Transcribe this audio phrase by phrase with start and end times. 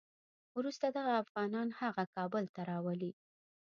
[0.57, 3.11] وروسته دغه افغانان هغه کابل ته راولي.